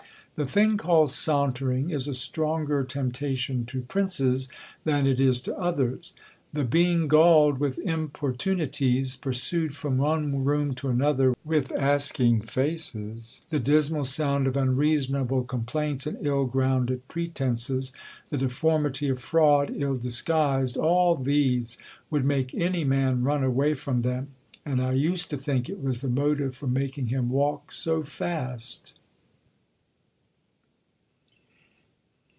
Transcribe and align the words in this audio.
"The 0.37 0.47
thing 0.47 0.75
called 0.77 1.11
SAUNTERING 1.11 1.91
is 1.91 2.07
a 2.07 2.15
stronger 2.15 2.83
temptation 2.83 3.63
to 3.65 3.81
princes 3.83 4.49
than 4.85 5.05
it 5.05 5.19
is 5.19 5.39
to 5.41 5.55
others. 5.55 6.15
The 6.51 6.63
being 6.63 7.07
galled 7.07 7.59
with 7.59 7.77
importunities, 7.77 9.15
pursued 9.15 9.75
from 9.75 9.99
one 9.99 10.43
room 10.43 10.73
to 10.75 10.89
another 10.89 11.35
with 11.45 11.71
asking 11.73 12.41
faces; 12.41 13.45
the 13.51 13.59
dismal 13.59 14.03
sound 14.03 14.47
of 14.47 14.57
unreasonable 14.57 15.43
complaints 15.43 16.07
and 16.07 16.25
ill 16.25 16.45
grounded 16.47 17.07
pretences; 17.07 17.93
the 18.31 18.37
deformity 18.37 19.09
of 19.09 19.19
fraud 19.19 19.71
ill 19.77 19.95
disguised: 19.95 20.75
all 20.75 21.13
these 21.13 21.77
would 22.09 22.25
make 22.25 22.55
any 22.55 22.83
man 22.83 23.21
run 23.21 23.43
away 23.43 23.75
from 23.75 24.01
them, 24.01 24.29
and 24.65 24.81
I 24.81 24.93
used 24.93 25.29
to 25.29 25.37
think 25.37 25.69
it 25.69 25.83
was 25.83 25.99
the 25.99 26.09
motive 26.09 26.55
for 26.55 26.65
making 26.67 27.07
him 27.07 27.29
walk 27.29 27.71
so 27.71 28.01
fast." 28.01 28.95